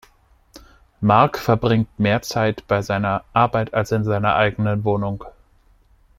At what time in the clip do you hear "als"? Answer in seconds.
3.75-3.91